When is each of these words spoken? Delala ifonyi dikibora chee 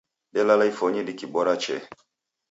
Delala 0.33 0.63
ifonyi 0.71 1.01
dikibora 1.07 1.53
chee 1.63 1.81